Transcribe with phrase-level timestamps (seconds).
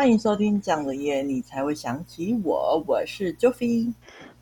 [0.00, 2.82] 欢迎收听讲了夜，你才会想起我。
[2.86, 3.92] 我是 Joffy，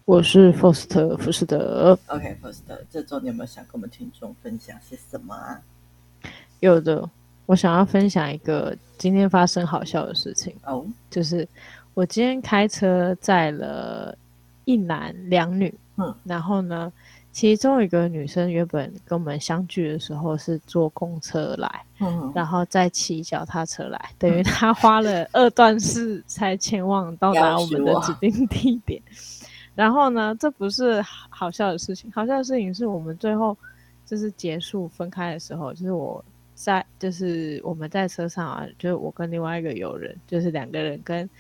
[0.05, 1.99] 我是 Foster 福士德。
[2.07, 5.61] OK，Foster，这周你有没有想跟我们听众分享些什么啊？
[6.61, 7.11] 有的，
[7.47, 11.47] 我想要分享一个今天发生好笑的事情哦，就是
[11.93, 14.17] 我今天开车载了
[14.65, 16.93] 一男两女，嗯，然后呢，
[17.39, 21.85] 其中一个女生原本跟我们相聚的时候是坐公车来。
[22.01, 29.01] 嗯，然后再骑脚踏车来，等于她花了二段式才前往到达我们的指定地点。
[29.77, 33.57] 然后呢，这不是好笑的事情，好笑的事情是我们最后
[34.05, 36.25] 就是结束分开的时候，就是我
[36.57, 41.31] 在就是我们在车上啊，就是我跟另外一个友人，就是两个人跟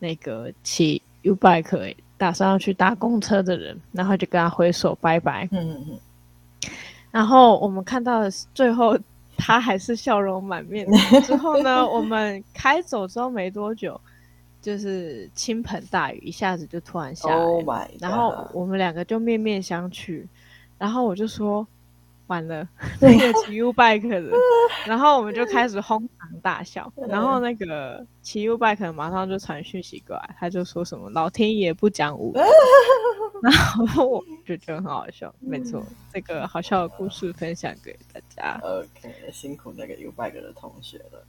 [0.00, 5.48] 那个骑 U bike 打算要去搭公车的人，然后就跟他挥手拜拜。
[5.52, 6.70] 嗯嗯嗯。
[7.10, 8.98] 然后我们看到的是最后。
[9.36, 10.86] 他还是笑容满面。
[11.24, 14.00] 之后呢， 我们开走之后没多久，
[14.62, 20.24] 就是倾盆大雨，一下子就突然下来，oh、然后我们两个就面面相觑。
[20.78, 21.66] 然后我就说。
[22.26, 22.66] 完了，
[23.00, 24.30] 那个骑 U bike 的，
[24.86, 26.90] 然后我们就开始哄堂大笑。
[27.08, 32.34] 然后那个骑 U bike 的马上就传讯息过来，他就说什么“老天爷不讲武
[33.42, 33.52] ”，然
[33.88, 35.34] 后我就觉得很好笑。
[35.40, 38.58] 没错，这个好笑的故事分享给大家。
[38.62, 41.26] OK，辛苦那个 U bike 的同学了。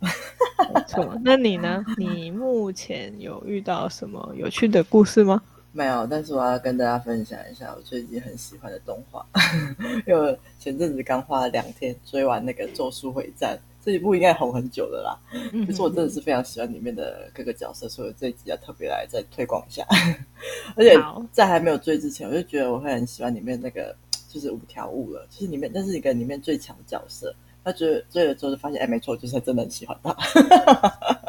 [0.73, 1.83] 没错，那你呢？
[1.97, 5.41] 你目前有遇到什么有趣的故事吗？
[5.75, 9.25] 没有，但是我要跟大家分享一下我最近很喜欢的动画，
[10.07, 15.19] 因为前阵子刚花了两天追完那个《咒术回战》，这一部应该红很久了啦。
[15.67, 19.85] 可是我真的是非常喜欢里面的各个角色，所以我这一集要特别来再推广一下。
[20.77, 20.97] 而且
[21.33, 23.93] 在还没有追之前，我就觉得我会很喜欢里面那个
[24.29, 27.35] 就是五条悟了，就是里面那是一个里面最强的角色。
[27.65, 30.15] 他追追了之后就发现，哎，没错，就是真的很喜欢他。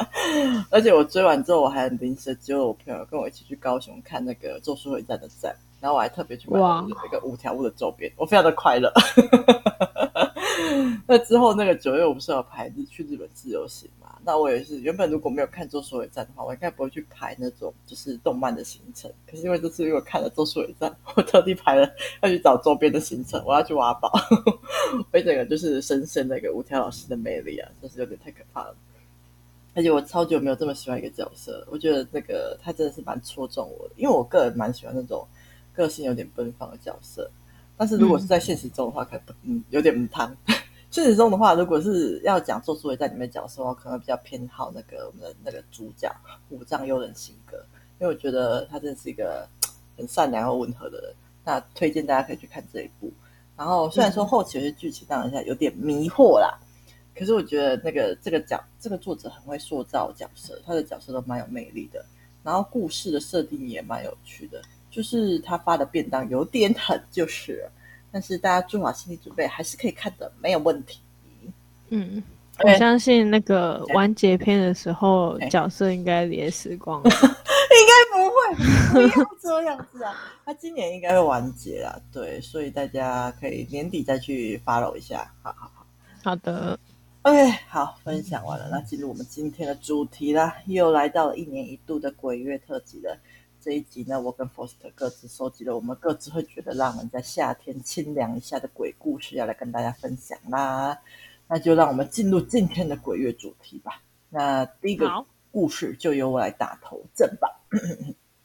[0.76, 8.92] 而且我追完之后，我还很临时只有我朋友跟我一起去高雄看那个《咒术回战》的展，然后我还特别去买了那个五条悟的周边，我非常的快乐。
[11.08, 14.18] 那之后那个九月我不是要排日去日本自由行嘛？
[14.22, 19.10] 那我也是原本如果没有看《咒术回战》的话，我应该不会去排那种就是动漫的行程。
[19.26, 21.88] 可是因为这次因为我看了《咒术回战》，我特地排了
[22.20, 24.12] 要去找周边的行程，我要去挖宝。
[25.10, 28.76] 我整个就是深深那个五条老师的魅力啊，真是有点太可怕了。
[29.76, 35.28] 而且我超久没有这么喜欢一个角色，我觉得那个他真的是蛮戳中我的，因为我个人蛮喜欢那种
[35.74, 37.30] 个性有点奔放的角色。
[37.76, 40.34] 但是如果是在现实中的话，可能嗯有点母汤。
[40.90, 46.10] 现实中的话，如果是要讲咒术回战在里面角色的话，可能比较偏好那个我们的那个主角
[46.48, 47.58] 五藏悠人性格，
[48.00, 49.46] 因为我觉得他真的是一个
[49.98, 51.14] 很善良又温和的人。
[51.44, 53.12] 那推荐大家可以去看这一部。
[53.58, 56.58] 然后虽然说后期有些剧情当然下有点迷惑啦，
[57.18, 62.04] 可是我觉得那个这个角这个作者很会塑造角色，他的角色都蛮有魅力的。
[62.42, 64.62] 然后故事的设定也蛮有趣的。
[64.88, 67.68] 就是他发的便当有点狠，就是，
[68.10, 71.00] 但是大家做好心理准备，还是可以看的，没有问题。
[71.90, 72.22] 嗯，
[72.60, 80.14] 我相信那个完结篇的时候，角色应该也死光 了，应该不会，不要这样子啊！
[80.46, 85.30] 他今年应该会完结啦，对，所以大家可以年底再去 follow 一下。
[85.42, 85.86] 好好好，
[86.24, 86.78] 好的
[87.26, 93.18] ，OK，好，分享完了，那进入我们今天的主题啦，又来到了一年一度的鬼月特辑了。
[93.60, 100.96] 这一集呢，我跟 Foster 各自收集了我们各自会觉得让人在夏天清凉一下的鬼故事，要来跟大家分享啦。
[101.48, 104.00] 那就让我们进入今天的鬼月主题吧。
[104.30, 105.10] 那第一个
[105.50, 107.60] 故事就由我来打头阵吧。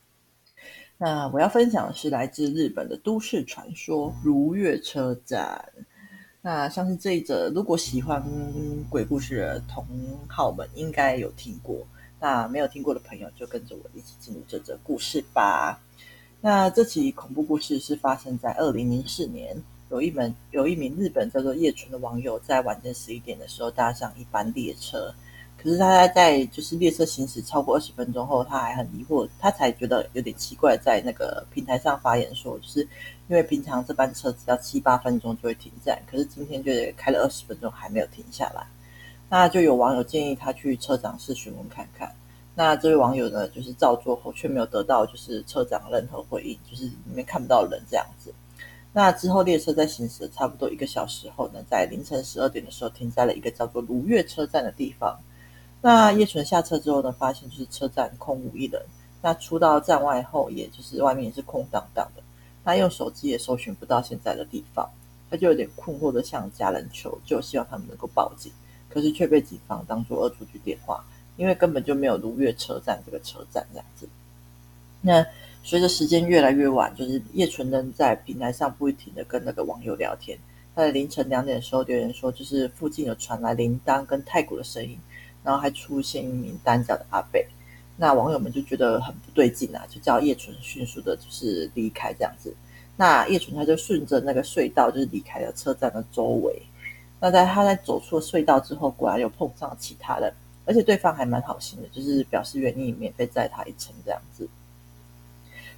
[0.98, 5.72] 那我要分享的是来自日本的都市传说——如月车站。
[6.44, 8.24] 那像是这一则，如果喜欢
[8.90, 9.86] 鬼故事的同
[10.28, 11.86] 好们，应该有听过。
[12.20, 15.80] 那没有听过的朋友，就跟着我一起进入这则故事吧。
[16.40, 19.56] 那这起恐怖故事是发生在二零零四年，
[19.92, 25.14] 有一门有一名日本叫做叶纯的网友，在晚间十一点的时候搭上一班列车，
[25.62, 32.80] 可是他在就是列车行驶超过二十分钟后，他还很疑惑，他才觉得有点奇怪，在那个平台上发言说，就是
[33.28, 38.66] 因为平常这班车只要七八分钟就会停站，可是今天就开了二十分钟还没有停下来。
[39.30, 42.12] 那就有网友建议他去车长室询问看看。
[42.56, 48.34] 那这位网友呢，就是照做后却没有得到就是车长任何回应，就是里面看不到人这样子。
[48.94, 55.20] 那之后列车在行驶了差不多一个小时后呢，在凌晨十二点的时候停在了一个叫做如月车站的地方。
[55.82, 58.82] 那叶纯下车之后呢，发现就是车站空无一人。
[59.22, 62.24] 那出到站外后，也就是外面也是空荡荡的。
[62.64, 64.90] 他用手机也搜寻不到现在的地方，
[65.30, 68.52] 他就有点困惑的向家人求救，希望他们能够报警。
[68.90, 71.04] 可是却被警方当作恶作剧电话，
[71.38, 74.08] 因为根本就没有如月车站这个车站这样子。
[75.02, 75.26] 那
[75.64, 80.38] 随着时间越来越晚，就是叶纯呢在平台上不停的跟那个网友聊天。
[80.76, 84.98] 他在凌晨两点的时候留言说，就是附近有传来铃铛跟太鼓的声音，
[85.44, 87.40] 然后还出现一名单脚的阿伯。
[87.98, 92.54] 那网友们就觉得很不对劲啊，就叫叶纯迅速的就是离开这样子。
[92.98, 96.62] 那叶纯他就顺着那个隧道，就是离开了车站的周围。
[97.20, 100.34] 那在他在走出隧道之后，果然又碰上了其他人，
[100.66, 104.48] 而且对方还蛮好心的，就是表示愿意免费载他一程这样子。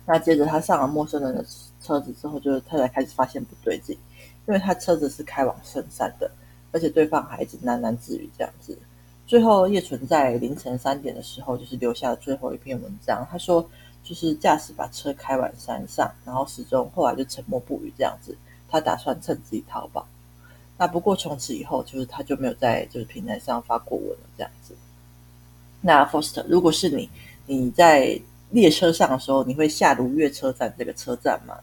[0.06, 1.46] 那接着他上了陌生人的
[1.82, 3.98] 车子之后，就是他才开始发现不对劲，
[4.48, 6.32] 因为他车子是开往圣山的，
[6.72, 8.78] 而且对方还一直喃喃自语这样子。
[9.26, 13.26] 最后叶纯在凌晨三点的时候，就是留下了最后一篇文章。
[13.32, 13.68] 他说，
[14.04, 18.38] 就是驾驶把车开往山上，然后始终后来就沉默不语这样子。
[18.70, 20.08] 他打算趁机逃跑。
[20.78, 24.76] 那不过从此以后，就是他就没有在就是平台上发过文了这样子。
[25.82, 27.10] 那 Foster，如果是你，
[27.46, 31.56] 你在列车上的时候，你会下如月车站这个车站吗？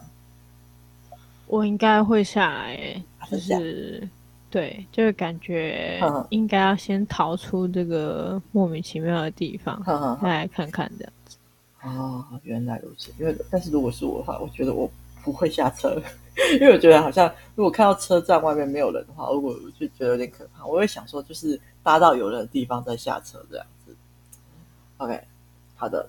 [1.47, 4.09] 我应该会下来，就是
[4.51, 6.01] 对，就是感觉
[6.31, 9.81] 应该要先逃出这个莫名其妙的地方，
[10.21, 11.37] 再来看看这样子。
[11.83, 13.13] 哦，原来如此。
[13.19, 14.91] 因为但是如果是我的话，我觉得我
[15.23, 16.03] 不会下车，
[16.55, 20.67] 因为我觉得好像如果看到车站外面没有人的话，如果我就觉得有点可怕。
[20.67, 23.95] 我会想说，就是搭到有人的地方再下车这样子。
[24.97, 25.19] OK，
[25.77, 26.09] 好的。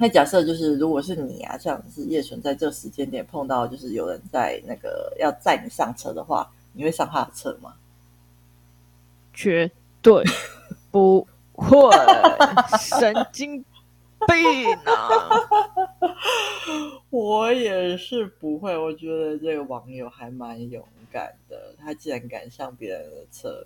[0.00, 7.74] 那假设就是，如果是你啊，像是叶纯在这个时间点碰到，就是有人在那个要载你上车的话，你会上他的车吗？
[9.32, 9.70] 绝
[10.02, 10.24] 对
[10.90, 11.90] 不会，
[12.78, 13.64] 神经
[14.26, 15.30] 病啊！
[17.10, 23.64] 我也是不会，我觉得这个网友还蛮勇敢的，他竟然敢上别人的车。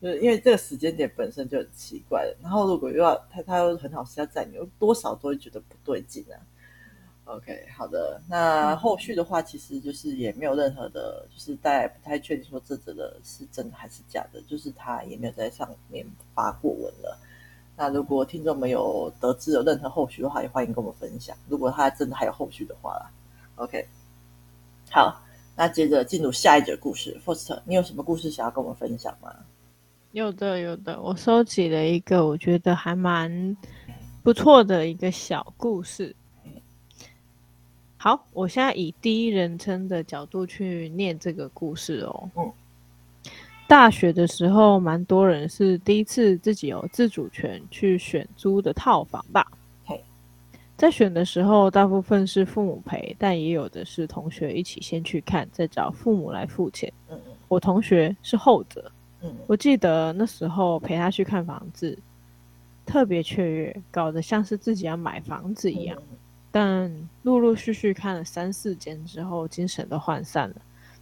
[0.00, 6.34] 就是因为这个时间点本身就很奇怪的，然后如果又要他他又很好是要载你，多少都会觉得不对劲啊。
[7.24, 16.04] OK，好的，那后续的话其实就是也没有任何的，就是大家不太确定说这则的是真的还是假的，就是他也没有在上面
[16.34, 17.16] 发过文了。
[17.76, 21.34] 那如果听众们有得知有任何后续的话，也欢迎跟我们分享。
[21.48, 23.10] 如果他真的还有后续的话
[23.54, 23.86] ，OK，
[24.90, 25.22] 好，
[25.56, 29.32] 那接着进入下一则故事，Foster，你有什么故事想要跟我们分享吗？
[30.10, 33.56] 有的，有的，我收集了一个我觉得还蛮
[34.22, 36.14] 不错的一个小故事。
[38.02, 42.28] 好，我现在以第一人称的角度去念这个故事哦。
[42.34, 42.52] 嗯，
[43.68, 49.46] 大学的时候，蛮多人是第一次自己有自主权去选租的套房吧。
[49.84, 50.02] 嘿，
[50.76, 56.92] 在选的时候，大部分是父母陪，但也有的是同学一起先去看，再找父母来付钱。
[57.08, 58.90] 嗯嗯，我同学是后者。
[59.22, 61.96] 嗯我记得那时候陪他去看房子，
[62.84, 65.96] 特别雀跃，搞得像是自己要买房子一样。
[66.52, 70.56] 但陆陆续续看了三四间之后，精神都涣散了。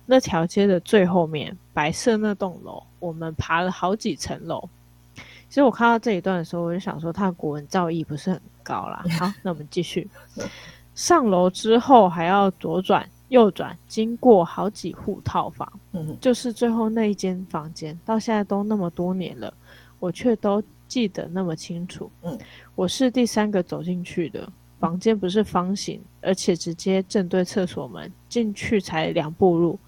[0.06, 4.67] 那条街的最后面，白色那栋楼，我们爬了好几层楼。
[5.14, 9.04] 其实我看到这一段的时候，我就想说，他的国文造诣不是很高啦。
[9.19, 10.09] 好，那我们继续。
[10.95, 13.07] 上楼之后还要左转。
[13.30, 19.54] 右转，经过好几户套房，嗯，就是最后那一间房间，到现在都那么多年了，
[20.00, 22.11] 我却都记得那么清楚。
[22.23, 22.37] 嗯，
[22.75, 29.78] 我是第三个走进去的，房间不是方形，而且直接正对厕所门，进去才两步路。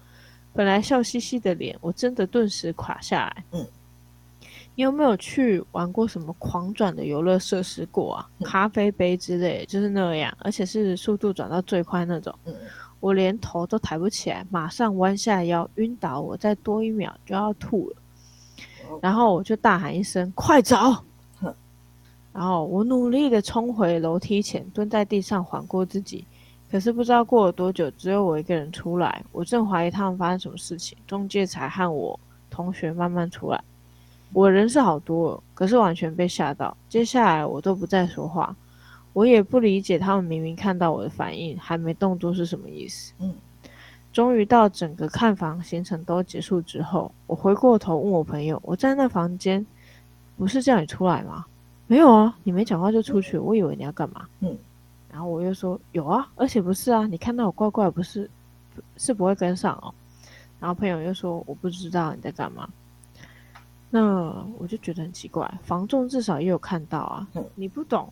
[0.53, 3.43] 本来笑嘻嘻的脸，我真的顿时垮下来。
[3.51, 3.67] 嗯，
[4.75, 8.29] 你有没有去玩过什么狂转的游乐设施过啊？
[8.37, 12.33] 嗯，咖啡杯之类，就是那样，而且是速度转到最快那种。
[12.45, 12.53] 嗯。
[12.99, 17.95] 我连头都抬不起来，马上弯下腰晕倒，我再多一秒就要吐了。
[19.01, 20.77] 然后我就大喊一声：“快走！”
[22.33, 26.25] 然后我努力的冲回楼梯前，蹲在地上缓过自己。
[26.71, 29.23] 可是不知道过了多久，只有我一个人出来。
[29.31, 33.63] 我正怀疑他们发生什么事情，中介才和我同学慢慢出来。
[34.33, 36.75] 我人是好多，可是完全被吓到。
[36.89, 38.55] 接下来我都不再说话。
[39.13, 43.13] 我也不理解他们明明看到我的反应还没动作是什么意思。
[43.19, 43.35] 嗯，
[44.11, 49.63] 终于到整个看房行程都结束之后，我回过头问我朋友：“我在那房间，
[50.35, 51.45] 不是叫你出来吗
[51.87, 54.57] ？”“没有啊，你没讲话就出去，我以为你要干嘛？”嗯，
[55.11, 58.29] 然后我又说：“有啊，而且不是啊，你看到我怪怪，不是
[58.97, 59.93] 是不会跟上哦。”
[60.59, 62.67] 然后朋友又说：“我不知道你在干嘛。”
[63.91, 68.11] 那我就觉得很奇怪，房仲至少也有看到啊，你不懂。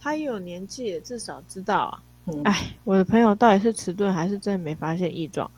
[0.00, 2.02] 他也有年纪，至少知道啊。
[2.44, 5.50] 哎、嗯，我的朋友到底是迟钝，还是真的没发现异状？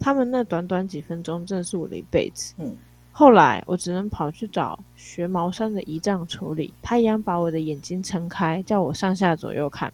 [0.00, 2.54] 他们那短短几分钟，真的是我的一辈子。
[2.58, 2.76] 嗯，
[3.16, 9.92] 后来我只能跑去找学毛山的姨丈处理，他一样把我的眼睛撑开，叫我上下左右看。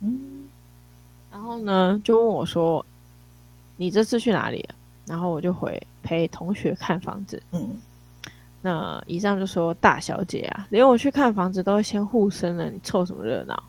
[0.00, 0.44] 嗯，
[1.32, 2.86] 然后呢，就问我说
[3.76, 7.42] ：“你这次去哪里了？”然后我就回陪同学看房子。
[7.50, 7.76] 嗯，
[8.62, 13.60] 那姨丈就说：“大小姐啊，连我去看房子都会先护身了，你凑什么热闹？”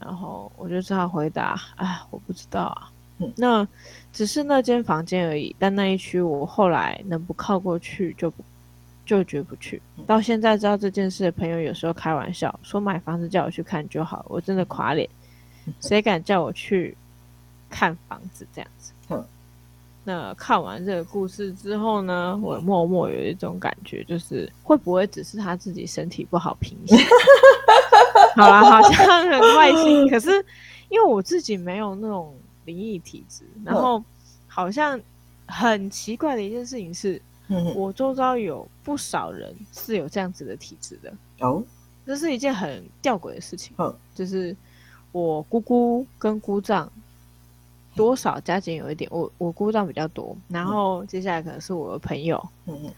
[0.00, 2.90] 然后我就只好回答：“哎，我不知道啊。”
[3.36, 3.66] 那
[4.12, 8.42] 只是那间房间而已，但那一区我后来能不靠过去就不
[9.04, 9.80] 就绝不去。
[10.06, 15.08] 到现在知道这件事的朋友，有时候开玩笑说买房子叫我去看就好，我真的垮脸，
[15.80, 16.96] 谁敢叫我去
[17.68, 18.92] 看房子这样子？
[20.02, 26.96] 那看完这个故事之后呢，我默默有一种感觉，就是会不会只是他自己身体不好平息？
[28.34, 30.30] 好啦，好像很坏心，可是
[30.88, 32.34] 因为我自己没有那种。
[32.70, 34.02] 灵异体质，然后
[34.46, 35.00] 好像
[35.46, 41.60] 很奇怪的一件事情是，嗯、我周遭有不少人是有这样子的体质的哦，
[42.06, 43.74] 这是一件很吊诡的事情。
[43.78, 44.56] 嗯、就是
[45.10, 46.90] 我姑姑跟姑丈
[47.96, 52.92] 多少加减有一点，我我姑丈比较多，然后接下来可能是我的朋友，嗯、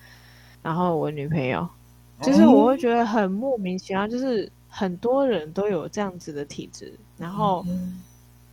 [0.63, 1.67] 然后我女朋友，
[2.21, 7.65] 就是我会觉得很莫名其妙，就是很多人都有这样子的体质，然后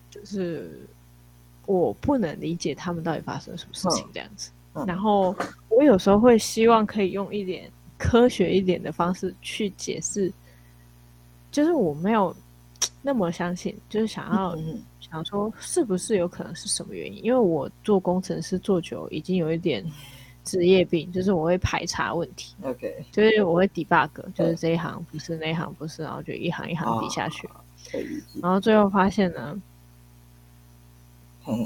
[0.09, 0.87] 就是。
[1.69, 5.35] 我不能理解他们到底发生了什么事情这样子，嗯嗯、然后
[5.69, 10.33] 我有时候会希望可以用一点科学一点的方式去解释，
[11.51, 12.35] 就是我没有
[13.03, 17.23] 那么相信，就是想要、嗯、想说是不是有可能是什么原因？
[17.23, 19.85] 因为我做工程师做久，已经有一点
[20.43, 27.47] 职业病，就是我会排查问题，OK，就是我会 debug，就是这一行不是，那一行不是，然后就一行一行比下去，
[28.41, 29.61] 然后最后发现呢。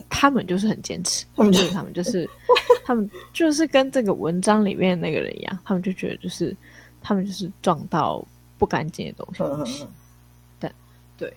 [0.09, 2.29] 他们就是很坚持，就是他们就是
[2.85, 6.55] 他们就是跟这个文章里面那个人一样，他们就觉得就是
[7.01, 8.25] 他们就是撞到
[8.57, 9.85] 不干净的东西。
[10.59, 10.71] 对
[11.17, 11.33] 对，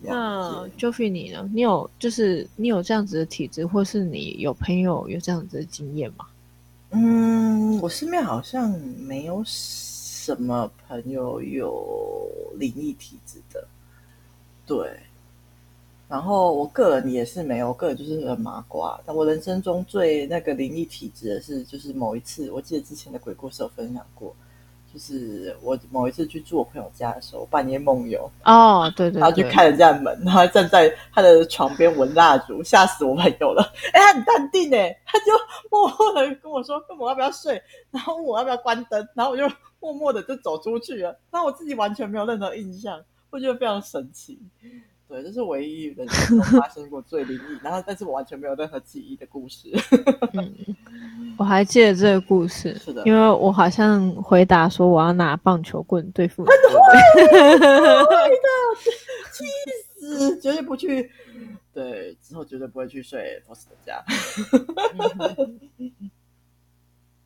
[0.00, 1.48] 那 Joffy 你呢？
[1.52, 6.26] 你有就是你有这样子的体质，或是你有朋友有这样子的经验吗？
[6.90, 13.66] 嗯，我身边好像没有什么朋友有灵异体质的，
[14.66, 14.98] 对。
[16.10, 19.00] 然后我个人也是没有，我个人就是很麻瓜。
[19.06, 24.34] 但我人生中最那个灵异体质的是，就是某一次，我记得之前的鬼故事有分享过，
[24.92, 33.62] 就是我某一次去住我朋友家的时候，半夜梦游哦，对对，对，然后去开人家的门，然后站在他的床边闻蜡烛，吓死我朋友了。
[33.92, 35.26] 哎，他很淡定哎，他就
[35.70, 37.62] 默默的跟我说：“问我要不要睡？”
[37.92, 39.48] 然后问我要不要关灯，然后我就
[39.78, 41.16] 默默的就走出去了。
[41.30, 43.00] 然后我自己完全没有任何印象，
[43.30, 44.36] 我觉得非常神奇。
[45.10, 49.68] 对，这是唯一人生中发生过最灵异，然后但是我完全没有任何记忆的故事。
[50.34, 50.54] 嗯，
[51.36, 56.48] 我还记得这个故事，是的，因为我好像回答说我要拿棒球棍对付你。
[56.48, 57.26] 对
[58.38, 58.48] 的，
[59.32, 59.44] 气
[59.98, 61.10] 死，绝对不去。
[61.72, 64.04] 对，之后绝对不会去睡 boss 的家。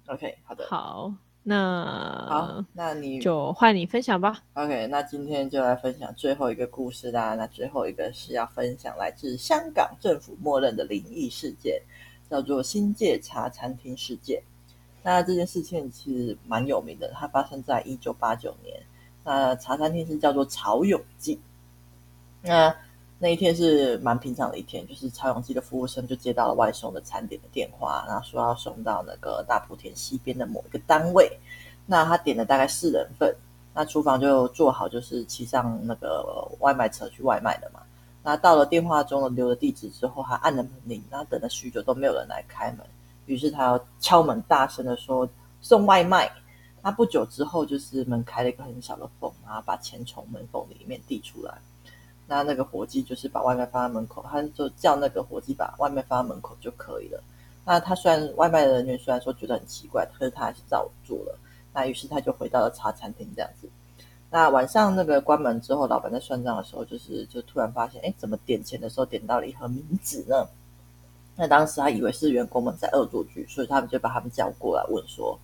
[0.07, 1.13] OK，好的，好。
[1.47, 4.43] 那好，那你就换你分享吧。
[4.55, 7.35] OK，那今天就来分享最后一个故事啦。
[7.35, 11.83] 那最后一个是要分享来自香港政府默认的灵异事件，
[12.31, 14.43] 叫做新界茶餐厅事件。
[15.03, 18.81] 那这件事情其实蛮有名的，它发生在一九八九年。
[19.23, 21.39] 那茶餐厅是叫做曹永记。
[22.41, 22.75] 那
[23.25, 31.33] 那一天是蛮平常的一天，就是曹永记的服务生就接到了外送的餐点的电话，然后说要送到那个大埔田西边的某一个单位。
[31.87, 33.35] 那他点了大概四人份，
[33.73, 37.81] 那厨房就做好，就是骑上那个外卖车去外卖的嘛。
[38.23, 42.87] 那到了电话中的留了地址之后，他按了门铃，然后等了许久都没有人来开门，
[43.25, 45.27] 于是他要敲门，大声的说
[45.63, 46.31] 送外卖。
[46.83, 51.55] 那不久之后，就是门开了一个很小的缝，然后把钱从门缝里面递出来。
[52.27, 57.23] 那那个伙计就是把外卖放在门口，他就叫那个伙计把外卖放在门口就可以了。
[57.67, 61.39] 那他虽然外卖的人员虽然说觉得很奇怪，可是他还是照做了。
[61.73, 63.69] 那于是他就回到了茶餐厅这样子。
[64.31, 70.49] 那晚上那个关门之后，老板在算账的时候，就是就突然发现，哎，怎么点钱的时候点到了一盒冥纸呢？
[71.37, 75.39] 那当时他以为是员工们在恶作剧，所以他们就把他们叫过来问说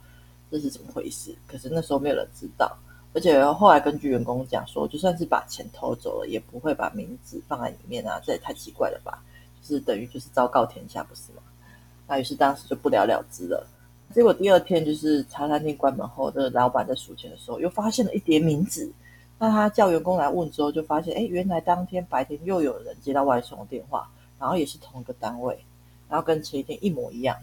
[0.50, 1.34] 这是怎么回事。
[1.46, 2.76] 可是那时候没有人知道。
[3.12, 9.22] 而且后来根据员工讲说，就算是把钱偷走了，也不会把名字放在里面啊，这也太奇怪了吧？
[9.62, 11.42] 就是等于就是昭告天下，不是吗？
[12.06, 13.66] 那于是当时就不了了之了。
[14.14, 18.90] 结果第二天就是茶餐厅关门后，这个老板在数钱的时候，又发现了一叠名纸。
[19.38, 25.58] 那他叫员工来问之后，就发现，哎，原来当天白天又有人接到外送的电话，然后也是同一个单位，
[26.08, 27.36] 然后跟前一天一模一样。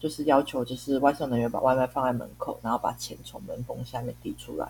[0.00, 4.68] 就是要求就是外送人员把外卖放在门口，然后把钱从门缝下面递出来。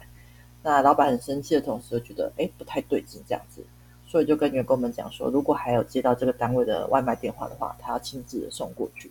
[0.63, 3.65] 那老板很生气的同时，又觉得哎不太对劲这样子，
[4.07, 9.11] 所以就跟员工们讲说，如果还有接到这个单位的外卖电话的话，他要亲自送过去。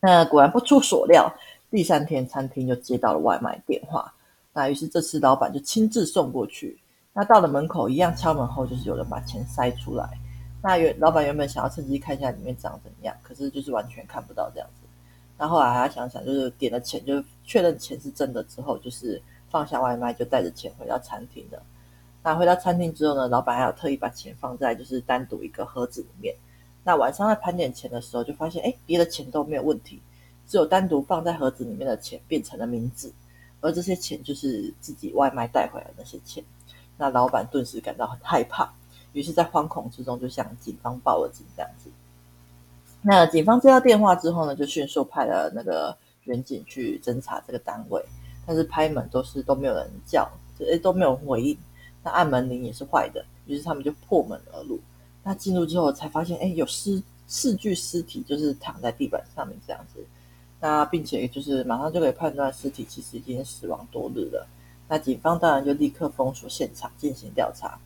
[0.00, 1.32] 那果然不出所料，
[1.70, 4.12] 第三天餐厅就接到了外卖电话。
[4.52, 6.78] 那于是这次老板就亲自送过去。
[7.12, 10.08] 那到了门口，一样敲门后，就是有人把钱塞出来。
[10.62, 14.86] 那原老板原本想要趁机看一下里面长怎么样，可是就是完全看不到这样子。
[15.38, 19.22] 那后来他想想，就是点了钱，就确认钱是真的之后，就是。
[19.54, 21.62] 放下外卖，就带着钱回到餐厅了。
[22.24, 26.34] 那回到餐厅之后呢，老板还有特意把钱放在就是单独一个盒子里面。
[26.82, 30.02] 那晚上在盘点钱的时候，就发现哎，别的钱都没有问题，
[30.48, 33.12] 只有单独放在盒子里面的钱变成了冥纸，
[33.60, 36.42] 而这些钱就是自己外卖带回来那些钱。
[36.96, 38.68] 那老板顿时感到很害怕，
[39.12, 41.46] 于是，在惶恐之中就向警方报了警。
[41.54, 41.88] 这样子，
[43.02, 48.04] 那警方接到电话之后呢，就迅速派了那个员警去侦查这个单位。
[48.46, 51.56] 但是拍门都是都没有人叫，诶都没有回应。
[52.02, 54.78] 那按门铃也是坏的，于是他们就破门而入。
[55.22, 60.04] 那进入之后才发现，诶有尸四具尸体，就是躺在地板上面这样子。
[60.60, 64.46] 那并且就是马上就可以判断尸体其实已经死亡多日了。
[64.88, 67.78] 那警方当然就立刻封锁现场进行调查。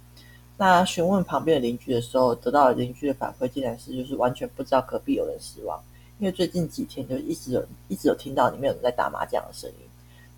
[0.57, 5.81] 那询问旁边的邻居的时候，得到邻居的反馈竟然是就是完全不知道隔壁有人死亡，
[6.19, 9.88] 因为最近几天就一直有一直有听到里面有人在打麻将的声音。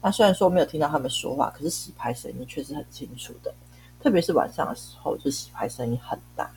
[0.03, 3.53] 那虽然说没有听到他们说话，可是洗牌声音却是很清楚的，
[4.03, 6.51] 特别是晚上的时候，就洗牌声音很大。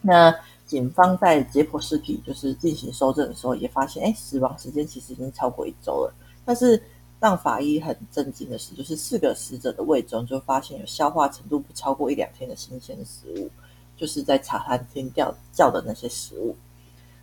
[0.00, 0.34] 那
[0.66, 6.14] 警方在解剖尸体，就是进行搜证的时候，也发现，哎，死亡时间其实已经超过一周了。
[6.44, 6.82] 但是
[7.20, 13.50] 让法医很震惊的是，就是四个死者的胃中就发现有消化程度不超过一两天的新鲜食物，
[13.96, 16.56] 就是在茶餐厅叫叫的那些食物。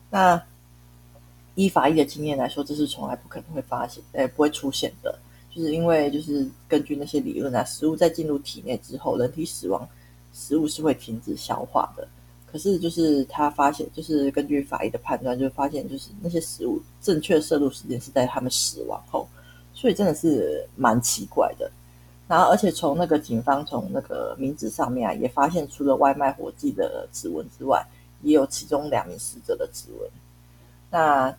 [0.09, 0.41] 那
[1.59, 5.19] 依法医的经验来说，这是从来不可能会发现，呃，不会出现的，
[5.53, 9.85] 就是因为就是根据那些理论啊，食物在进入体内之后，人体死亡，
[10.33, 12.07] 食物是会停止消化的。
[12.49, 19.27] 可是就是他发现，就是根据法医的判断，就发现就是那些食物正确摄入时间是在他们死亡后，
[19.73, 21.69] 所以真的是蛮奇怪的。
[22.29, 27.85] 然后，而且从那个警方从那个名字上面啊，也发现除了外卖伙计的指纹之外，
[28.21, 30.09] 也有其中两名死者的指纹。
[30.91, 31.35] 那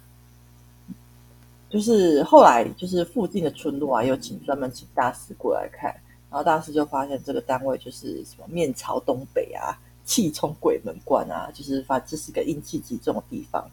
[1.71, 5.85] 就是后来，就是附近的村落啊，又请专门请大师过来看，
[6.29, 13.71] 然后大师就发现这个单位就是什么面朝东北啊，气冲鬼门关啊，就是发这是个阴气集中的地方，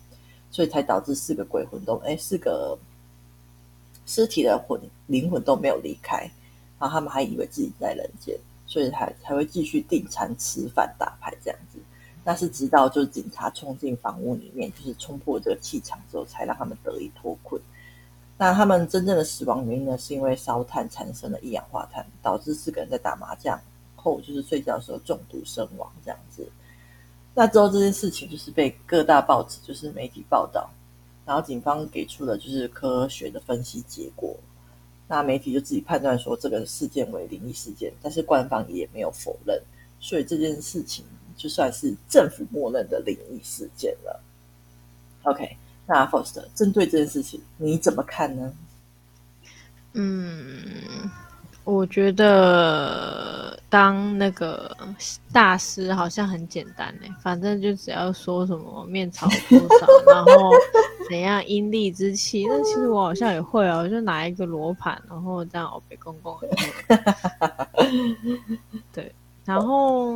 [0.52, 2.78] 所以才导致四个鬼魂都哎，四个
[4.06, 6.30] 尸体的魂灵魂都没有离开，
[6.80, 11.80] 然后他们还以为自己在人间，所以才才会继续订餐吃饭打牌这样子。
[12.24, 17.60] 那是直到就是警察冲进房屋里面，就是冲破这个气场之后，才让他们得以脱困。
[18.40, 19.98] 那他们真正的死亡原因呢？
[19.98, 23.60] 是因为烧炭产生了一氧化碳，导致四个人在打麻将
[23.96, 26.48] 后，就是睡觉的时候中毒身亡这样子。
[27.34, 30.70] 那之后这件事情就是被各大报纸就是媒体报道，
[31.26, 34.36] 然后警方给出了就是科学的分析结果，
[35.08, 39.60] 那媒体就自己判断说这个事件为灵异事件，但是官方也没有否认，
[40.00, 41.04] 所以这件事情
[41.36, 44.20] 就算是政府默认的灵异事件了。
[45.24, 45.58] OK。
[45.88, 48.54] 那 First 针对这件事情，你怎么看呢？
[49.94, 51.10] 嗯，
[51.64, 54.78] 我觉得当那个
[55.32, 60.52] 大师好像很简单呢，反正就只要说什么面朝多少，然后
[61.10, 62.46] 怎样阴历之气。
[62.48, 66.38] 那其实我好像也会啊，我就拿一个罗盘，然后这样欧北公公。
[68.94, 69.12] 对，
[69.46, 70.12] 然后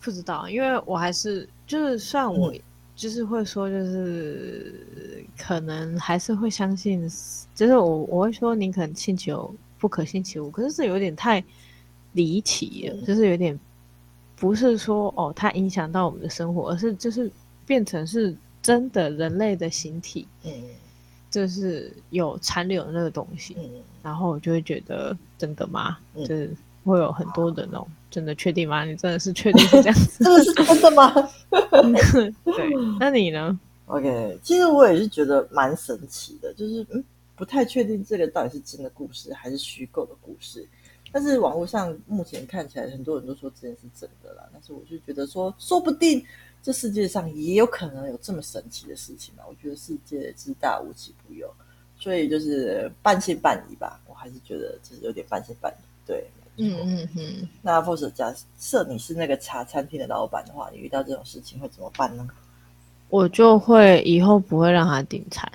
[0.00, 2.50] 不知道，因为我还是就是算我。
[2.52, 2.60] 嗯
[2.98, 7.08] 就是会说，就是可能还是会相信，
[7.54, 10.50] 就是我我会说，宁可信其有，不可信其无。
[10.50, 11.42] 可是这有点太
[12.14, 13.56] 离奇了，就是有点
[14.34, 17.30] 不是说哦，它影响到我们的生活，而是就是
[17.64, 20.52] 变成是真的人类的形体，嗯，
[21.30, 23.70] 就是有残留的那个东西，嗯，
[24.02, 25.98] 然后我就会觉得真的吗？
[26.16, 27.88] 就是会有很多的那种。
[28.10, 28.84] 真的确定吗？
[28.84, 30.24] 你真的是确定是 这样子？
[30.24, 31.12] 真的是真的吗？
[32.44, 37.02] 对，那你呢？OK，其实我也是觉得蛮神奇的，就是嗯，
[37.36, 40.66] 不太确定这个到底是真的故事还是虚构的故事。
[41.10, 44.42] 但是网络上目前看起来，很多人都说这件事真的啦。
[44.52, 46.22] 但是我就觉得说，说不定
[46.62, 49.42] 这世界上也有可能有这么神奇的事情嘛。
[49.48, 51.50] 我觉得世界之大无奇不有，
[51.98, 53.98] 所以就是半信半疑吧。
[54.06, 56.26] 我还是觉得就是有点半信半疑，对。
[56.58, 62.28] 嗯嗯嗯，那或者假设你是那个茶餐厅的老板的话，你遇到这种事情会怎么办呢？
[63.08, 65.50] 我就会以后不会让他订餐，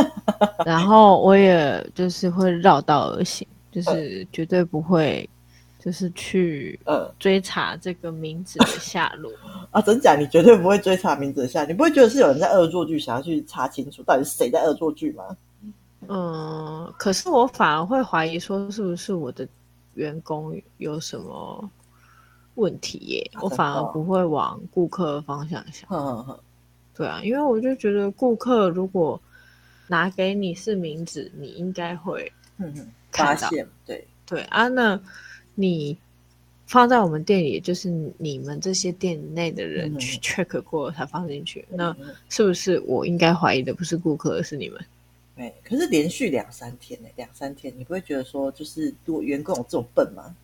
[0.64, 5.28] 然后我也就是会绕道而行，就是绝对不会。
[5.84, 9.82] 就是去呃追查这个名字的下落、嗯、啊！
[9.82, 10.16] 真假？
[10.16, 15.24] 你绝对不会追查名字的下落，你不会觉得是有人在恶作剧，想要去查清楚到底是谁在恶作剧吗？
[16.08, 19.46] 嗯，可是我反而会怀疑说，是不是我的
[19.94, 21.70] 员工有什么
[22.54, 23.30] 问题耶？
[23.34, 25.88] 啊、我反而不会往顾客的方向想。
[25.88, 26.40] 呵呵呵
[26.94, 29.20] 对啊，因为我就觉得顾客如果
[29.88, 32.32] 拿给你是名字，你应该会
[33.10, 33.68] 发现。
[33.84, 35.00] 对对啊，那。
[35.56, 35.96] 你
[36.66, 41.64] 放在我们店里，就是你们这些店内的人去 check 过才放进去。
[41.70, 41.96] 嗯、那
[42.28, 44.84] 是不是我应该怀疑的不是顾客，而是你们？
[45.36, 50.34] 对，可是连续两三天呢，两三天，你不会觉得说，就是如果员工有这么笨吗？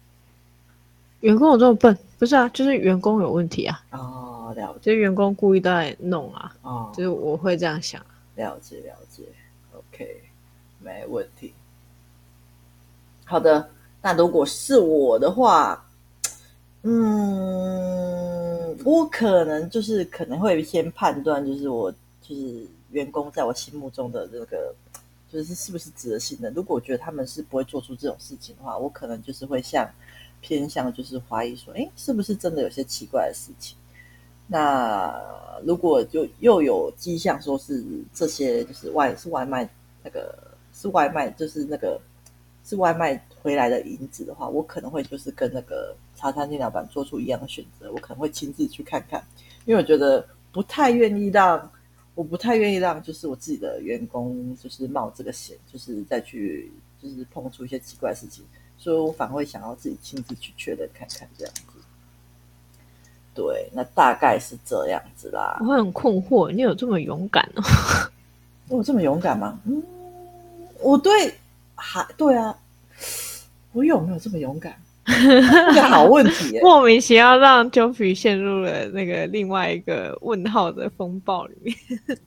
[1.20, 1.96] 员工有这么笨？
[2.18, 3.83] 不是啊，就是员工有问题啊。
[3.90, 6.57] 哦，了解，就是员工故意在弄啊。
[6.62, 8.05] 哦，就是我会这样想。
[8.35, 9.22] 了解，了解。
[9.72, 10.22] OK，
[10.81, 11.53] 没问题。
[13.24, 13.70] 好的。
[14.03, 15.87] 那如果是我的话，
[16.85, 24.74] 嗯，我可能就是可能会先判断，就是我就是员工在我心目中的这个，
[25.31, 26.53] 就是是不是值得信任。
[26.55, 29.88] 如果我觉得他们是不会做出这种事情的话，我可能就是会向
[30.40, 33.76] 偏向就是怀疑说，哎，是不是真的有些奇怪的事情？
[34.46, 35.14] 那
[35.64, 39.68] 如果就又有迹象说是这些，就是外是外卖
[40.03, 40.37] 那个
[40.74, 42.00] 是外卖，就是那个
[42.64, 43.20] 是外卖。
[43.42, 49.24] 回来的银子的话，我可能会就是跟那个茶餐厅老板做出一样的选择，我可能会亲自去看看，
[49.64, 50.22] 因为我觉得
[50.53, 51.59] 不太愿意让，
[52.14, 56.70] 我不太愿意让就是我自己的员工就是冒这个险，就是再去
[57.03, 58.44] 就是碰出一些奇怪的事情，
[58.77, 61.62] 所以我反而会想要自己亲自去确认看看这样子。
[63.33, 65.59] 对，那大概是这样子啦。
[65.61, 67.62] 我很困惑，你有这么勇敢哦？
[68.68, 69.59] 我有这么勇敢吗？
[69.64, 69.83] 嗯，
[70.81, 71.35] 我对，
[71.75, 72.59] 还对啊。
[73.73, 74.75] 我有没有这么勇敢？
[75.75, 76.61] 这个好问题耶！
[76.62, 81.77] 莫名其妙让 Joffrey 陷入了那个另外一个问号的风暴里面。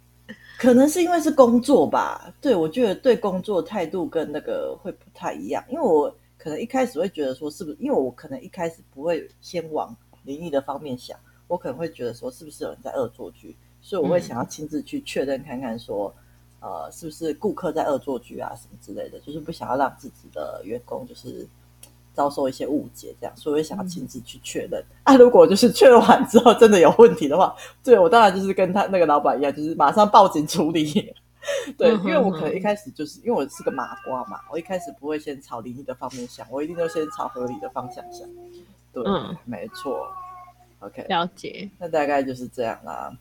[0.59, 2.33] 可能是因为是工作吧？
[2.39, 5.63] 对，我觉得对工作态度跟那个会不太一样。
[5.69, 7.77] 因为我可能一开始会觉得说，是不是？
[7.79, 11.17] 因为我可能一开始不会先往灵异的方面想，
[11.47, 13.55] 我可能会觉得说，是不是有人在恶作剧？
[13.81, 16.13] 所以我会想要亲自去确认看看说。
[16.65, 19.19] 呃，是不是顾客在恶作剧啊，什么之类的？
[19.19, 21.45] 就是不想要让自己的员工就是
[22.13, 24.81] 遭受一些误解，这样，所以我想要亲自去确认。
[24.81, 31.13] 嗯、 啊，如果就是确认完之后真的有问题的话，对，我当然就是跟他那个老板一样，就是马上报警处理。
[31.77, 38.25] 对，因为我可能一开始就是因为我是个麻瓜嘛，我一开始不会先朝灵异的方面想，我一定都先朝合理的方向想。
[38.93, 40.07] 对，嗯、没错。
[40.79, 41.69] OK，了解。
[41.79, 43.11] 那大概就是这样啦。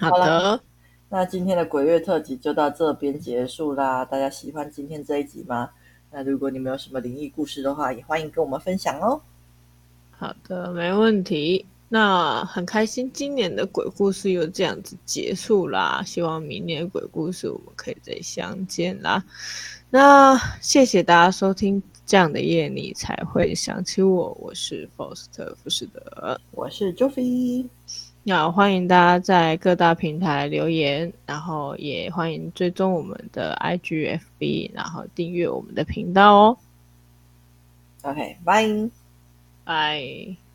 [0.00, 0.60] 好的。
[1.08, 4.04] 那今天的鬼月特辑就到这边结束啦！
[4.04, 5.70] 大家喜欢今天这一集吗？
[6.18, 9.20] 那如果你们有什么灵异故事的话，也欢迎跟我们分享哦。
[10.12, 11.66] 好的，没问题。
[11.90, 16.02] 那很开心，今年的鬼故事又这样子结束啦。
[16.06, 19.22] 希望明年鬼故事我们可以再相见啦。
[19.90, 24.34] 那谢谢大家收听，这样的夜你才会想起我。
[24.40, 27.66] 我是 Foster 富士德，我是 Joffrey。
[28.26, 36.58] 要欢迎大家在各大平台留言，然后也欢迎追踪我们的 IGFB，然后订阅我们的频道哦。
[38.02, 38.66] OK，拜
[39.64, 40.45] 拜。